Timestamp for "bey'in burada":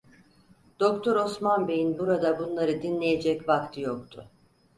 1.67-2.39